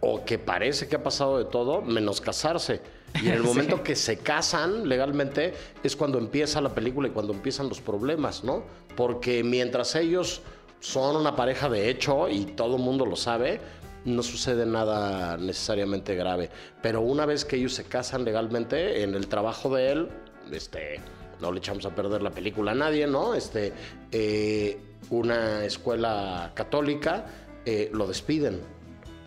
[0.00, 2.80] o que parece que ha pasado de todo, menos casarse.
[3.22, 7.32] Y en el momento que se casan legalmente es cuando empieza la película y cuando
[7.32, 8.64] empiezan los problemas, ¿no?
[8.96, 10.42] Porque mientras ellos
[10.80, 13.60] son una pareja de hecho y todo el mundo lo sabe,
[14.04, 16.50] no sucede nada necesariamente grave.
[16.82, 20.08] Pero una vez que ellos se casan legalmente, en el trabajo de él,
[20.50, 21.00] este,
[21.40, 23.34] no le echamos a perder la película a nadie, ¿no?
[23.34, 23.72] Este,
[24.12, 24.80] eh,
[25.10, 27.26] una escuela católica
[27.64, 28.60] eh, lo despiden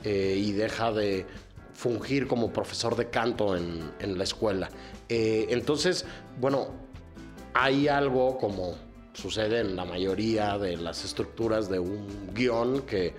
[0.04, 1.26] eh, y deja de
[1.74, 4.70] fungir como profesor de canto en, en la escuela.
[5.10, 6.06] entonces,
[6.40, 6.68] bueno,
[7.54, 8.76] hay algo como
[9.14, 13.14] sucede en la mayoría de las estructuras de un guion que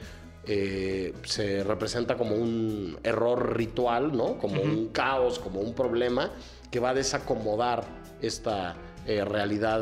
[0.47, 4.39] eh, se representa como un error ritual, ¿no?
[4.39, 6.31] Como un caos, como un problema
[6.71, 7.85] que va a desacomodar
[8.21, 8.77] esta
[9.07, 9.81] eh, realidad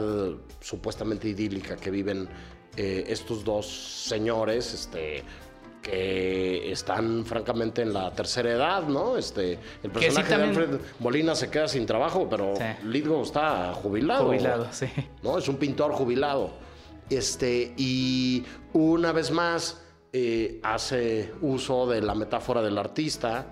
[0.60, 2.28] supuestamente idílica que viven
[2.76, 3.66] eh, estos dos
[4.06, 5.22] señores, este,
[5.80, 9.16] que están francamente en la tercera edad, ¿no?
[9.16, 12.64] Este, el personaje de Alfred Molina se queda sin trabajo, pero sí.
[13.22, 14.26] está jubilado.
[14.26, 14.86] Jubilado, sí.
[15.22, 15.38] ¿no?
[15.38, 16.50] Es un pintor jubilado.
[17.08, 19.80] Este, y una vez más,
[20.12, 23.46] eh, hace uso de la metáfora del artista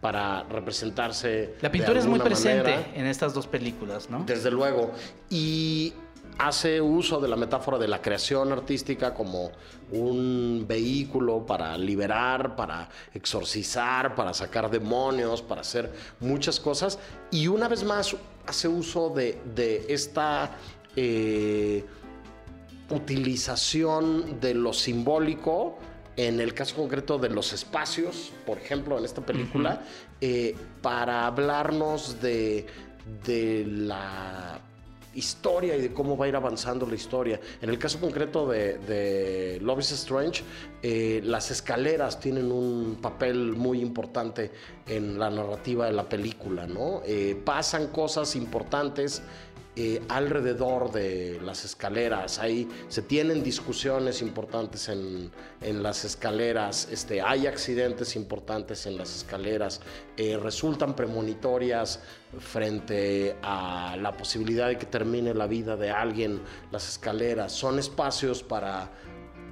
[0.00, 1.54] para representarse.
[1.60, 4.22] La pintura es muy presente en estas dos películas, ¿no?
[4.24, 4.92] Desde luego.
[5.30, 5.94] Y
[6.38, 9.50] hace uso de la metáfora de la creación artística como
[9.90, 16.98] un vehículo para liberar, para exorcizar, para sacar demonios, para hacer muchas cosas.
[17.30, 18.14] Y una vez más
[18.46, 20.56] hace uso de, esta
[20.94, 21.84] eh,
[22.90, 25.78] utilización de lo simbólico
[26.16, 29.82] en el caso concreto de los espacios, por ejemplo, en esta película,
[30.20, 32.66] eh, para hablarnos de,
[33.66, 34.58] la
[35.14, 37.40] historia y de cómo va a ir avanzando la historia.
[37.60, 40.42] En el caso concreto de, Love is Strange,
[40.82, 44.50] eh, las escaleras tienen un papel muy importante
[44.86, 47.02] en la narrativa de la película, ¿no?
[47.04, 49.22] Eh, pasan cosas importantes
[49.78, 52.38] eh, alrededor de las escaleras.
[52.38, 59.82] Ahí se tienen discusiones importantes en, las escaleras, este, hay accidentes importantes en las escaleras,
[60.16, 62.00] eh, resultan premonitorias
[62.38, 66.40] frente a la posibilidad de que termine la vida de alguien
[66.72, 67.52] las escaleras.
[67.52, 68.90] Son espacios para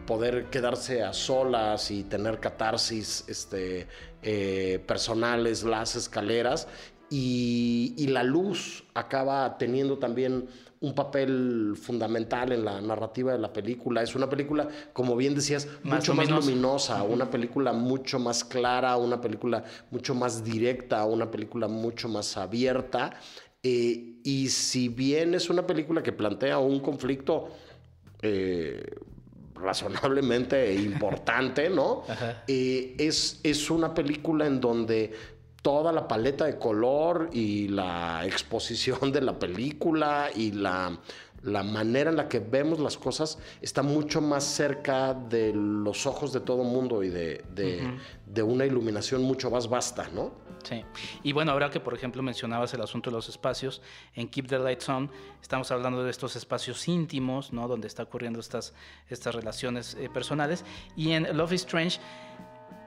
[0.07, 3.89] poder quedarse a solas y tener catarsis este,
[4.23, 6.67] eh, personales, las escaleras
[7.11, 10.47] y, la luz acaba teniendo también
[10.81, 14.03] un papel fundamental en la narrativa de la película.
[14.03, 19.21] Es una película, como bien decías, mucho más luminosa, una película mucho más clara, una
[19.21, 23.15] película mucho más directa, una película mucho más abierta.
[23.63, 27.49] Eh, y si bien es una película que plantea un conflicto
[28.21, 28.85] eh,
[29.55, 32.03] razonablemente importante, ¿no?
[32.47, 35.13] Eh, es, es una película en donde
[35.65, 40.99] toda la paleta de color y la exposición de la película y la,
[41.43, 46.41] manera en la que vemos las cosas está mucho más cerca de los ojos de
[46.41, 47.43] todo el mundo y de,
[48.27, 50.33] de, una iluminación mucho más vasta, ¿no?
[50.65, 50.85] Sí.
[51.23, 53.81] Y bueno, ahora que por ejemplo mencionabas el asunto de los espacios,
[54.15, 57.69] en Keep the Lights On estamos hablando de estos espacios íntimos, ¿no?
[57.69, 58.75] Donde está ocurriendo estas,
[59.09, 60.63] estas relaciones eh, personales.
[60.95, 62.01] Y en Love is Strange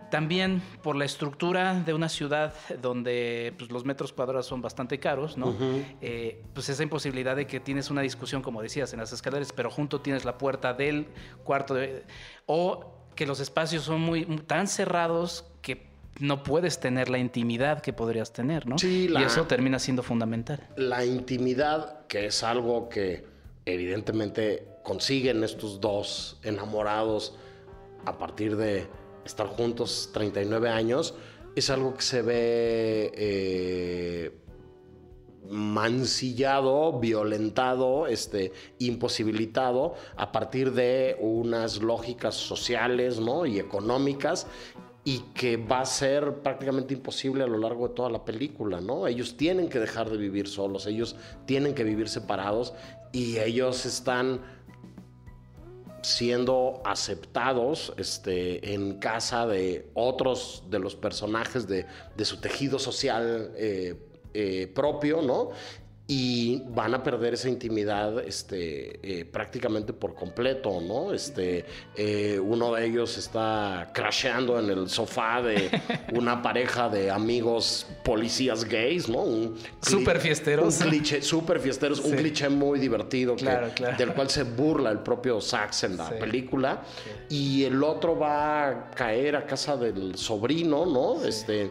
[0.09, 5.37] también por la estructura de una ciudad donde pues, los metros cuadrados son bastante caros,
[5.37, 5.55] ¿no?
[6.01, 9.69] Eh, pues esa imposibilidad de que tienes una discusión, como decías, en las escaleras, pero
[9.69, 11.07] junto tienes la puerta del
[11.43, 11.75] cuarto,
[12.45, 15.87] o que los espacios son muy tan cerrados que
[16.19, 18.77] no puedes tener la intimidad que podrías tener, ¿no?
[18.77, 20.67] Sí, y eso termina siendo fundamental.
[20.77, 23.25] La intimidad, que es algo que
[23.65, 27.35] evidentemente consiguen estos dos enamorados
[28.05, 28.87] a partir de
[29.27, 31.13] estar juntos 39 años,
[31.55, 34.31] es algo que se ve eh,
[35.49, 43.45] mancillado, violentado, este, imposibilitado a partir de unas lógicas sociales ¿no?
[43.45, 44.47] y económicas
[45.03, 49.07] y que va a ser prácticamente imposible a lo largo de toda la película, ¿no?
[49.07, 52.73] Ellos tienen que dejar de vivir solos, ellos tienen que vivir separados
[53.13, 54.41] y ellos están
[56.07, 61.85] siendo aceptados este, en casa de otros de los personajes de,
[62.23, 63.95] su tejido social eh,
[64.33, 65.49] eh, propio, ¿no?
[66.09, 71.13] Y van a perder esa intimidad este, eh, prácticamente por completo, ¿no?
[71.13, 71.65] Este,
[71.97, 75.69] eh, uno de ellos está crasheando en el sofá de
[76.13, 79.19] una pareja de amigos policías gays, ¿no?
[79.19, 80.79] Un super fiesteros.
[80.79, 85.83] Un cliché, super fiesteros, un cliché muy divertido del cual se burla el propio Sachs
[85.83, 86.83] en la película.
[87.29, 91.25] Y el otro va a caer a casa del sobrino, ¿no?
[91.25, 91.69] Este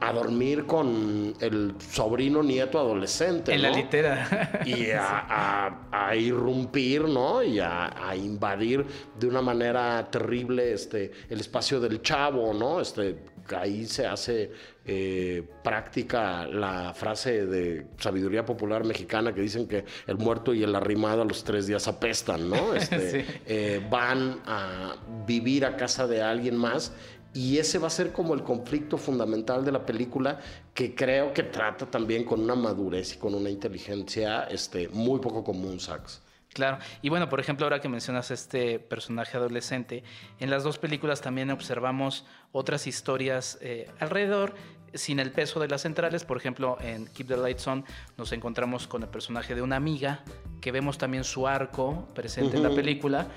[0.00, 3.54] a dormir con el sobrino nieto adolescente.
[3.54, 4.62] En la litera.
[4.64, 7.42] y a, irrumpir, ¿no?
[7.42, 8.84] Y a, invadir
[9.18, 12.80] de una manera terrible este, el espacio del chavo, ¿no?
[12.80, 13.16] Este,
[13.56, 14.50] ahí se hace
[14.84, 20.74] eh, práctica la frase de sabiduría popular mexicana que dicen que el muerto y el
[20.74, 22.74] arrimado a los tres días apestan, ¿no?
[22.78, 26.92] Este, eh, van a vivir a casa de alguien más
[27.34, 30.40] y ese va a ser como el conflicto fundamental de la película
[30.74, 35.44] que creo que trata también con una madurez y con una inteligencia este, muy poco
[35.44, 36.22] común, Sachs.
[36.52, 40.02] Claro, y bueno, por ejemplo, ahora que mencionas este personaje adolescente,
[40.40, 44.54] en las dos películas también observamos otras historias eh, alrededor
[44.94, 46.24] sin el peso de las centrales.
[46.24, 47.84] Por ejemplo, en Keep the Lights On
[48.16, 50.24] nos encontramos con el personaje de una amiga,
[50.60, 53.28] que vemos también su arco presente en la película.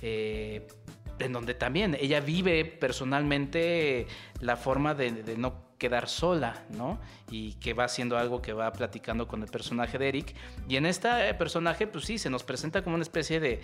[0.00, 0.66] Eh,
[1.22, 4.06] en donde también ella vive personalmente
[4.40, 7.00] la forma de, no quedar sola, ¿no?
[7.30, 10.34] Y que va haciendo algo que va platicando con el personaje de Eric.
[10.68, 13.60] Y en este personaje, pues sí, se nos presenta como una especie de,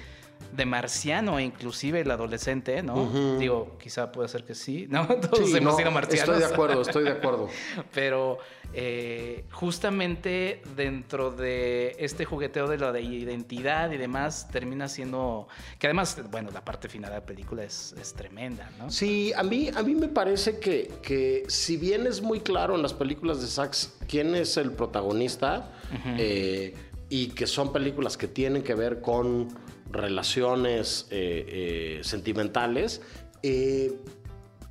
[0.57, 3.38] de marciano, inclusive el adolescente, ¿no?
[3.38, 5.07] Digo, quizá puede ser que sí, ¿no?
[5.31, 6.37] Todos hemos sido marcianos.
[6.37, 7.49] Estoy de acuerdo, estoy de acuerdo.
[7.94, 8.38] Pero
[8.72, 15.49] eh, justamente dentro de este jugueteo de la de identidad y demás, termina siendo...
[15.79, 18.90] Que además, bueno, la parte final de la película es, es tremenda, ¿no?
[18.90, 22.83] Sí, a mí, a mí me parece que, que si bien es muy claro en
[22.83, 25.72] las películas de Sachs quién es el protagonista
[26.18, 26.75] eh,
[27.09, 29.49] y que son películas que tienen que ver con
[29.97, 33.01] relaciones eh, eh, sentimentales.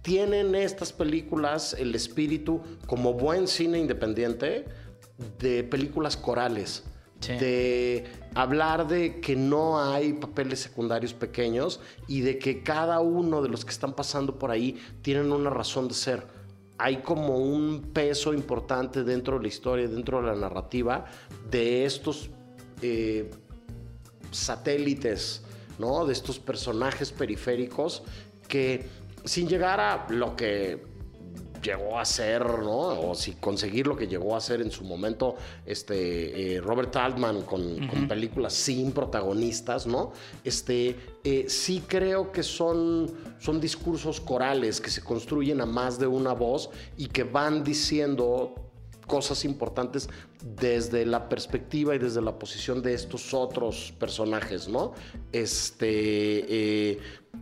[0.02, 4.66] tienen estas películas el espíritu, como buen cine independiente,
[5.40, 6.84] de películas corales.
[7.40, 13.50] de hablar de que no hay papeles secundarios pequeños y de que cada uno de
[13.50, 16.28] los que están pasando por ahí tienen una razón de ser
[16.78, 21.06] hay como un peso importante dentro de la historia, dentro de la narrativa
[21.50, 22.30] de estos
[22.82, 23.30] eh,
[24.36, 25.42] satélites,
[25.80, 26.06] ¿no?
[26.06, 28.04] De estos personajes periféricos
[28.48, 28.86] que
[29.24, 30.96] sin llegar a lo que
[31.66, 33.10] llegó a ser, ¿no?
[33.10, 37.42] O si conseguir lo que llegó a ser en su momento este, eh, Robert Altman
[37.42, 40.12] con, películas sin protagonistas, ¿no?
[40.44, 46.08] Este, eh, sí creo que son, son discursos corales que se construyen a más de
[46.08, 48.54] una voz y que van diciendo
[49.08, 50.10] cosas importantes
[50.44, 54.94] desde la perspectiva y desde la posición de estos otros personajes, ¿no?
[55.32, 57.00] Este, eh,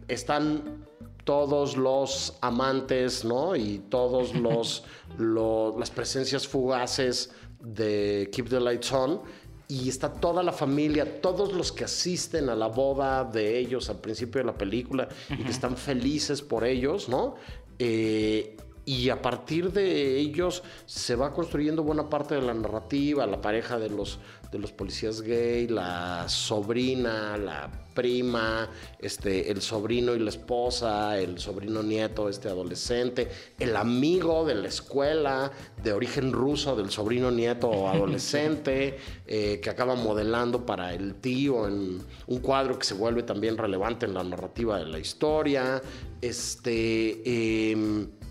[0.08, 0.86] están
[1.23, 3.56] todos los amantes, ¿no?
[3.56, 4.84] Y todos los,
[5.17, 9.21] las presencias fugaces de Keep the Lights On.
[9.69, 14.02] Y está toda la familia, todos los que asisten a la boda de ellos al
[14.02, 17.36] principio de la película y que están felices por ellos, ¿no?
[17.80, 23.39] Eh, y a partir de ellos se va construyendo buena parte de la narrativa, la
[23.41, 24.19] pareja de los,
[24.52, 28.69] de los policías gay, la sobrina, la prima,
[29.00, 34.67] este, el sobrino y la esposa, el sobrino nieto, este adolescente, el amigo de la
[34.67, 41.67] escuela de origen ruso del sobrino nieto adolescente, eh, que acaba modelando para el tío
[41.67, 45.82] en un cuadro que se vuelve también relevante en la narrativa de la historia.
[46.22, 47.72] Este.
[47.72, 48.22] Em,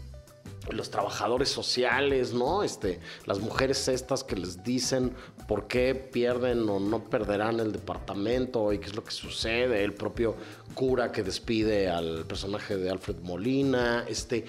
[0.70, 2.62] los trabajadores sociales, ¿no?
[2.62, 5.12] Este, las mujeres estas que les dicen
[5.48, 9.94] por qué pierden o no perderán el departamento y qué es lo que sucede, el
[9.94, 10.36] propio
[10.74, 14.44] cura que despide al personaje de Alfred Molina, este,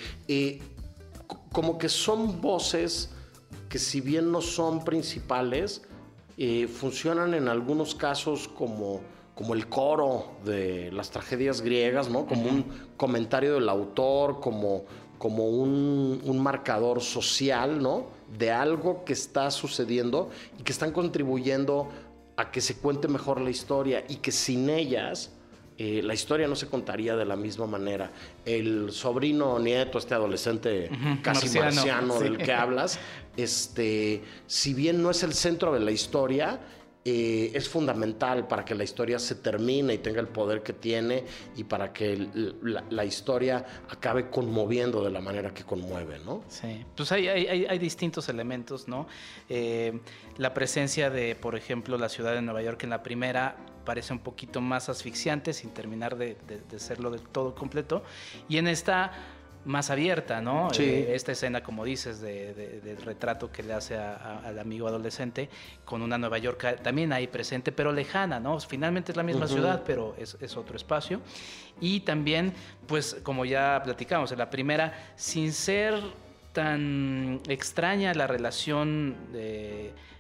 [1.52, 3.10] como que son voces
[3.68, 5.82] que si bien no son principales,
[6.38, 9.02] eh, funcionan en algunos casos como
[9.36, 12.26] como el coro de las tragedias griegas, ¿no?
[12.26, 12.66] Como un
[12.98, 14.86] comentario del autor, como
[15.24, 18.08] como un, marcador social, ¿no?
[18.38, 21.88] De algo que está sucediendo y que están contribuyendo
[22.36, 25.32] a que se cuente mejor la historia y que sin ellas
[25.78, 28.12] eh, la historia no se contaría de la misma manera.
[28.44, 30.90] El sobrino nieto, este adolescente
[31.22, 33.00] casi marciano, del que hablas,
[33.38, 36.60] este, si bien no es el centro de la historia,
[37.06, 41.66] es fundamental para que la historia se termine y tenga el poder que tiene y
[41.66, 42.30] para que
[42.64, 46.44] la, historia acabe conmoviendo de la manera que conmueve, ¿no?
[46.48, 49.08] Sí, pues hay, distintos elementos, ¿no?
[49.50, 50.00] Eh,
[50.38, 54.20] la presencia de, por ejemplo, la ciudad de Nueva York en la primera parece un
[54.20, 56.38] poquito más asfixiante sin terminar de,
[56.70, 58.04] de serlo del todo completo
[58.48, 59.12] y en esta
[59.66, 60.70] más abierta, ¿no?
[60.74, 60.84] Sí.
[60.84, 65.50] Eh, esta escena, como dices, de, del retrato que le hace al amigo adolescente
[65.86, 68.60] con una Nueva York también ahí presente, pero lejana, ¿no?
[68.60, 71.22] Finalmente es la misma ciudad, pero es, es, otro espacio.
[71.80, 72.54] Y también,
[72.88, 75.96] pues, como ya platicamos, en la primera, sin ser
[76.54, 79.16] tan extraña la relación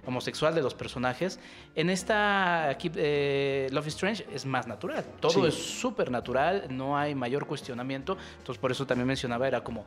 [0.06, 1.40] homosexual de los personajes,
[1.76, 5.06] en esta aquí, eh, Love is Strange es más natural.
[5.20, 8.18] Todo es súper natural, no hay mayor cuestionamiento.
[8.40, 9.86] Entonces, por eso también mencionaba, era como,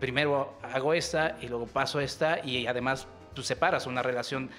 [0.00, 4.50] primero hago esta y luego paso esta y además tú pues, separas una relación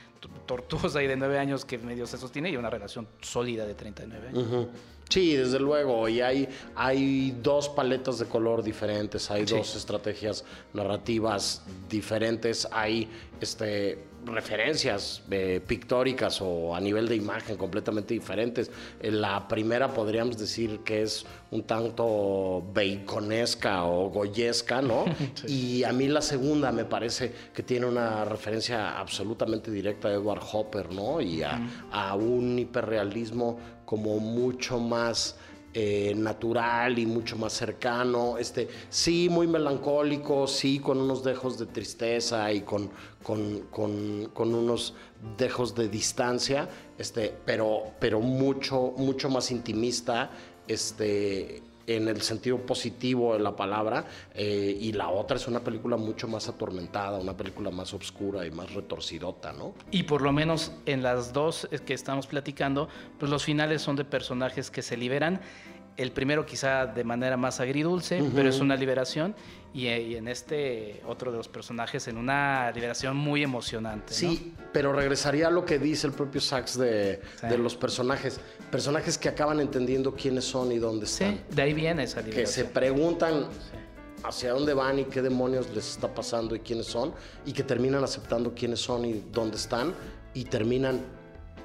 [0.46, 4.28] tortuosa y de nueve años que medio se sostiene y una relación sólida de 39
[4.30, 4.68] años.
[5.10, 11.62] Sí, desde luego, y hay, hay dos paletas de color diferentes, hay dos estrategias narrativas
[11.90, 13.08] diferentes, hay
[13.40, 18.72] este, referencias eh, pictóricas o a nivel de imagen completamente diferentes.
[19.02, 25.06] La primera podríamos decir que es un tanto baconesca o goyesca, ¿no?
[25.48, 30.42] Y a mí la segunda me parece que tiene una referencia absolutamente directa a Edward
[30.52, 31.22] Hopper, ¿no?
[31.22, 31.60] Y a,
[31.92, 35.38] a un hiperrealismo como mucho más
[35.78, 38.38] eh, natural y mucho más cercano.
[38.38, 42.90] Este, sí, muy melancólico, sí, con unos dejos de tristeza y con,
[43.22, 43.68] con,
[44.38, 44.94] unos
[45.38, 50.32] dejos de distancia, este, pero, pero mucho, mucho más intimista.
[50.66, 55.98] Este, en el sentido positivo de la palabra, eh, y la otra es una película
[55.98, 59.74] mucho más atormentada, una película más oscura y más retorcidota, ¿no?
[59.92, 64.06] Y por lo menos en las dos que estamos platicando, pues los finales son de
[64.06, 65.42] personajes que se liberan
[65.98, 69.36] el primero quizá de manera más agridulce, pero es una liberación.
[69.74, 74.14] Y, en este otro de los personajes en una liberación muy emocionante.
[74.14, 77.22] Sí, pero regresaría a lo que dice el propio Sachs de,
[77.58, 78.40] los personajes.
[78.72, 81.34] Personajes que acaban entendiendo quiénes son y dónde están.
[81.34, 82.46] Sí, de ahí viene esa liberación.
[82.46, 83.48] Que se preguntan
[84.24, 87.14] hacia dónde van y qué demonios les está pasando y quiénes son.
[87.46, 89.94] Y que terminan aceptando quiénes son y dónde están.
[90.34, 91.02] Y terminan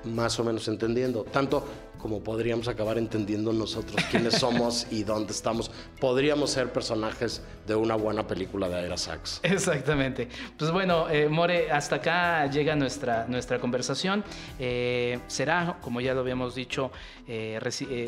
[0.04, 1.22] más o menos entendiendo.
[1.24, 1.64] Tanto
[2.00, 5.70] como podríamos acabar entendiendo nosotros quiénes somos y dónde estamos.
[6.00, 9.40] Podríamos ser personajes de una buena película de Aira Sachs.
[9.42, 10.28] Exactamente.
[10.56, 14.24] Pues bueno, eh, More, hasta acá llega nuestra, nuestra conversación.
[14.58, 16.90] Eh, será, como ya lo habíamos dicho,
[17.32, 17.58] eh,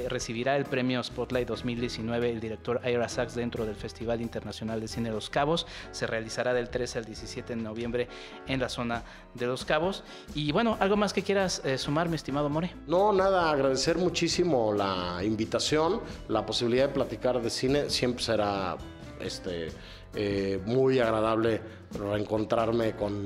[0.09, 5.11] recibirá el premio Spotlight 2019 el director Ira Sachs dentro del Festival Internacional de Cine
[5.11, 5.67] de Los Cabos.
[5.93, 8.09] Se realizará del 13 al 17 de noviembre
[8.49, 9.05] en la zona
[9.35, 10.03] de Los Cabos.
[10.35, 12.73] Y bueno, ¿algo más que quieras sumar, mi estimado More?
[12.87, 17.91] No, nada, agradecer muchísimo la invitación, la posibilidad de platicar de cine.
[17.91, 18.77] Siempre será
[19.21, 19.69] este,
[20.15, 21.63] eh, muy agradable
[21.99, 23.25] reencontrarme con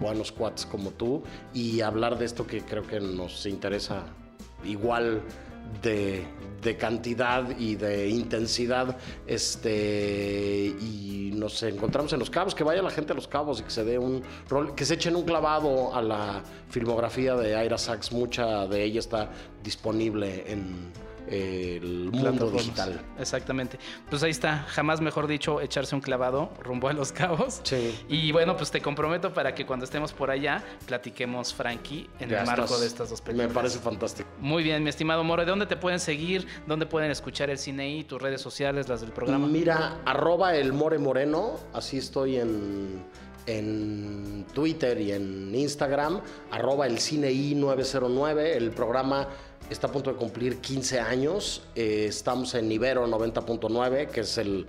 [0.00, 1.22] buenos cuates como tú
[1.52, 4.04] y hablar de esto que creo que nos interesa
[4.64, 5.22] igual
[5.82, 6.26] de,
[6.78, 8.96] cantidad y de intensidad.
[9.26, 13.64] Este, y nos encontramos en Los Cabos, que vaya la gente a Los Cabos y
[13.64, 17.78] que se dé un rol, que se echen un clavado a la filmografía de Aira
[17.78, 18.12] Sachs.
[18.12, 19.30] Mucha de ella está
[19.62, 20.92] disponible en
[21.28, 23.00] el mundo digital.
[23.18, 23.78] Exactamente.
[24.10, 27.60] Pues ahí está, jamás mejor dicho, echarse un clavado rumbo a los cabos.
[27.64, 27.94] Sí.
[28.08, 32.44] Y bueno, pues te comprometo para que cuando estemos por allá platiquemos, Frankie, en el
[32.46, 33.48] marco de estas dos películas.
[33.48, 34.28] Me parece fantástico.
[34.40, 36.46] Muy bien, mi estimado Moro, ¿de dónde te pueden seguir?
[36.66, 39.46] ¿Dónde pueden escuchar el cine y tus redes sociales, las del programa?
[39.46, 43.02] Mira, arroba el More Moreno, así estoy en
[43.46, 46.20] en Twitter y en Instagram,
[46.50, 49.28] arroba el CineI 909, el programa
[49.72, 51.62] está a punto de cumplir 15 años.
[51.74, 54.68] Eh, estamos en Ibero 90.9, que es el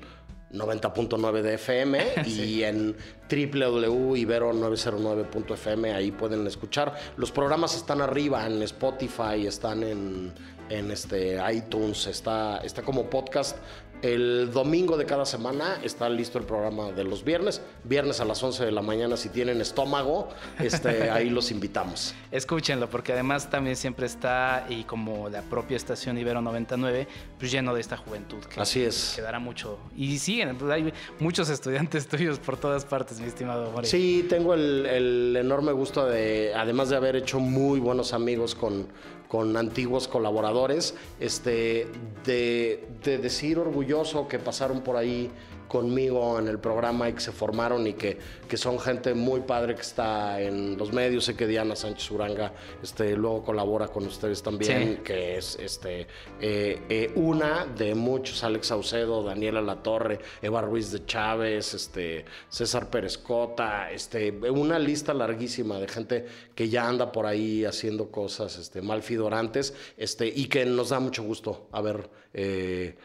[0.52, 2.96] 90.9 de FM, y en
[3.30, 6.96] www.ibero909.fm, ahí pueden escuchar.
[7.18, 10.34] Los programas están arriba en Spotify, están en,
[10.70, 13.58] en este, iTunes, está, está como podcast
[14.04, 17.62] el domingo de cada semana está listo el programa de los viernes.
[17.86, 20.28] Viernes a las 11 de la mañana, si tienen estómago,
[20.60, 22.14] este, ahí los invitamos.
[22.30, 27.08] Escúchenlo, porque además también siempre está, y como la propia estación Ibero 99,
[27.40, 28.44] pues lleno de esta juventud.
[28.44, 29.14] Que Así es.
[29.16, 29.80] Quedará mucho.
[29.96, 33.88] Y siguen, hay muchos estudiantes tuyos por todas partes, mi estimado More.
[33.88, 38.86] Sí, tengo el, el enorme gusto de, además de haber hecho muy buenos amigos con
[39.34, 41.88] con antiguos colaboradores, este,
[42.24, 45.32] de, de decir orgulloso que pasaron por ahí
[45.74, 48.16] conmigo en el programa y que se formaron y que,
[48.48, 51.26] que son gente muy padre que está en los medios.
[51.26, 52.54] Sé que Diana Sánchez Uranga
[52.84, 56.02] este, luego colabora con ustedes también, que es este,
[56.40, 62.92] eh, eh, una de muchos, Alex Saucedo, Daniela Latorre, Eva Ruiz de Chávez, este, César
[62.92, 68.60] Pérez Cota, este, una lista larguísima de gente que ya anda por ahí haciendo cosas
[68.60, 72.96] este, malfidorantes este, y que nos da mucho gusto haber eh,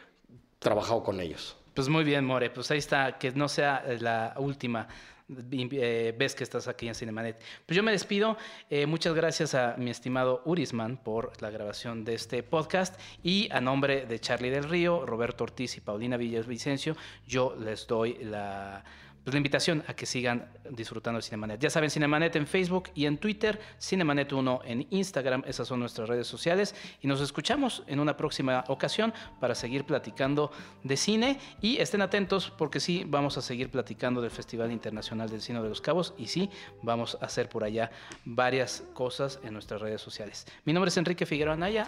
[0.59, 1.58] trabajado con ellos.
[1.79, 4.89] Pues muy bien, More, pues ahí está, que no sea eh, la última
[5.31, 7.41] eh, vez que estás aquí en Cinemanet.
[7.64, 8.37] Pues yo me despido.
[8.68, 13.61] Eh, muchas gracias a mi estimado Urisman por la grabación de este podcast y a
[13.61, 16.97] nombre de Charlie del Río, Roberto Ortiz y Paulina Villavicencio,
[17.29, 18.83] yo les doy la
[19.29, 21.61] pues, la invitación a que sigan disfrutando de Cinemanet.
[21.61, 26.26] Ya saben, Cinemanet en Facebook y en Twitter, Cinemanet1 en Instagram, esas son nuestras redes
[26.26, 30.51] sociales y nos escuchamos en una próxima ocasión para seguir platicando
[30.83, 35.43] de cine y estén atentos porque sí, vamos a seguir platicando del Festival Internacional del
[35.43, 36.49] Cine de los Cabos y sí,
[36.83, 37.91] vamos a hacer por allá
[38.24, 40.47] varias cosas en nuestras redes sociales.
[40.64, 41.87] Mi nombre es Enrique Figueroa Anaya,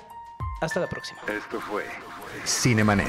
[0.61, 1.21] hasta la próxima.
[1.27, 1.87] Esto fue
[2.45, 3.09] Cinemanet